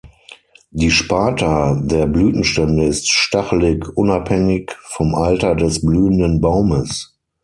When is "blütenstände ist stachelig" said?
2.07-3.85